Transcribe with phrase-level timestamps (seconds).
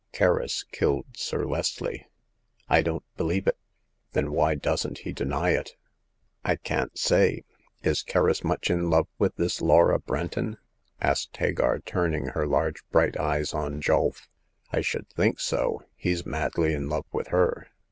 [0.13, 2.07] Kerris killed Sir Leslie."''
[2.67, 3.55] I don't believe it!"
[4.13, 5.75] Then why doesn't he deny it?"
[6.43, 7.43] I can't say.
[7.83, 10.57] Is Kerris much in love with this Laura Brenton?"
[11.01, 14.27] asked Hagar, turning her large bright eyes on Julf."
[14.71, 15.83] I should think so!
[15.95, 17.67] He's madly in love with her."